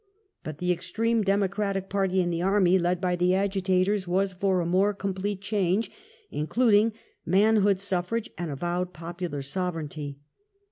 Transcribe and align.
But 0.43 0.57
the 0.57 0.71
extreme 0.71 1.21
democratic 1.21 1.87
party 1.87 2.15
ORIGIN 2.21 2.25
OF 2.25 2.31
THE 2.31 2.37
SECOND 2.39 2.41
CIVIL 2.41 2.51
WAR. 2.51 2.57
<,^ 2.57 2.57
in 2.57 2.63
the 2.63 2.73
army, 2.73 2.79
led 2.79 3.01
by 3.01 3.15
the 3.15 3.35
"Agitators", 3.35 4.07
was 4.07 4.33
for 4.33 4.59
a 4.59 4.65
more 4.65 4.93
complete 4.95 5.41
change, 5.41 5.91
including 6.31 6.93
manhood 7.23 7.79
suffrage 7.79 8.31
and 8.35 8.49
avowed 8.49 8.93
popular 8.93 9.43
sovereignty. 9.43 10.17